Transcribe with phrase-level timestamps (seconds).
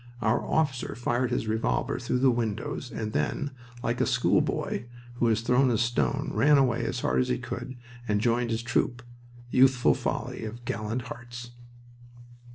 [0.19, 3.51] Our officer fired his revolver through the windows and then,
[3.83, 4.85] like a schoolboy
[5.17, 7.77] who has thrown a stone, ran away as hard as he could
[8.07, 9.03] and joined his troop.
[9.51, 11.51] Youthful folly of gallant hearts!